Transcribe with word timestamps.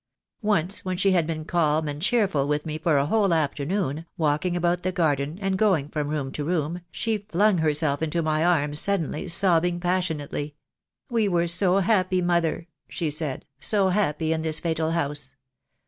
Once 0.41 0.83
when 0.83 0.97
she 0.97 1.11
had 1.11 1.27
been 1.27 1.45
calm 1.45 1.87
and 1.87 2.01
cheerful 2.01 2.47
with 2.47 2.65
me 2.65 2.79
for 2.79 2.97
a 2.97 3.05
whole 3.05 3.31
afternoon, 3.31 4.03
walk 4.17 4.43
ing 4.47 4.55
about 4.55 4.81
the 4.81 4.91
garden 4.91 5.37
and 5.43 5.59
going 5.59 5.87
from 5.87 6.07
room 6.07 6.31
to 6.31 6.43
room, 6.43 6.81
she 6.89 7.19
flung 7.29 7.59
herself 7.59 8.01
into 8.01 8.23
my 8.23 8.43
arms 8.43 8.79
suddenly, 8.79 9.27
sobbing 9.27 9.79
passionately. 9.79 10.55
'We 11.11 11.27
were 11.27 11.45
so 11.45 11.81
happy, 11.81 12.19
mother,' 12.19 12.65
she 12.89 13.11
said, 13.11 13.45
'so 13.59 13.89
happy 13.89 14.33
in 14.33 14.41
this 14.41 14.59
fatal 14.59 14.89
house.' 14.93 15.35